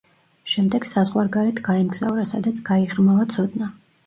[0.53, 3.71] შემდეგ საზღვარგარეთ გაემგზავრა, სადაც გაიღრმავა ცოდნა.